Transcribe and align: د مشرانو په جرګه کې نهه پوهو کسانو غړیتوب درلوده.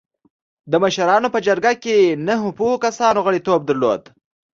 د 0.71 0.73
مشرانو 0.83 1.27
په 1.35 1.39
جرګه 1.47 1.73
کې 1.83 1.97
نهه 2.27 2.49
پوهو 2.57 2.75
کسانو 2.85 3.23
غړیتوب 3.25 3.59
درلوده. 3.65 4.07